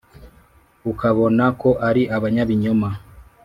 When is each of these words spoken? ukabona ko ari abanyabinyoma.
ukabona 0.91 1.45
ko 1.61 1.69
ari 1.87 2.03
abanyabinyoma. 2.15 2.89